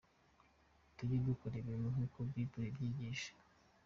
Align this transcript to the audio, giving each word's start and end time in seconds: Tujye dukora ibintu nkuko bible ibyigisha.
Tujye 0.95 1.17
dukora 1.27 1.55
ibintu 1.61 1.87
nkuko 1.93 2.17
bible 2.29 2.65
ibyigisha. 2.69 3.31